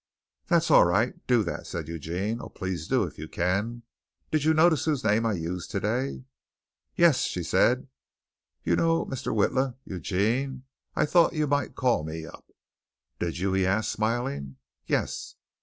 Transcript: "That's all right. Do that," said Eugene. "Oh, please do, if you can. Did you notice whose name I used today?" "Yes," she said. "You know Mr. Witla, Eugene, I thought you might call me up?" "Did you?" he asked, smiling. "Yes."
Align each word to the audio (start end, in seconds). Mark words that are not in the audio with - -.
"That's 0.47 0.71
all 0.71 0.85
right. 0.85 1.13
Do 1.27 1.43
that," 1.43 1.67
said 1.67 1.87
Eugene. 1.87 2.39
"Oh, 2.41 2.49
please 2.49 2.87
do, 2.87 3.03
if 3.03 3.19
you 3.19 3.27
can. 3.27 3.83
Did 4.31 4.43
you 4.43 4.55
notice 4.55 4.85
whose 4.85 5.03
name 5.03 5.27
I 5.27 5.33
used 5.33 5.69
today?" 5.69 6.23
"Yes," 6.95 7.19
she 7.19 7.43
said. 7.43 7.87
"You 8.63 8.75
know 8.75 9.05
Mr. 9.05 9.27
Witla, 9.31 9.75
Eugene, 9.85 10.63
I 10.95 11.05
thought 11.05 11.33
you 11.33 11.45
might 11.45 11.75
call 11.75 12.03
me 12.03 12.25
up?" 12.25 12.49
"Did 13.19 13.37
you?" 13.37 13.53
he 13.53 13.67
asked, 13.67 13.91
smiling. 13.91 14.55
"Yes." 14.87 15.35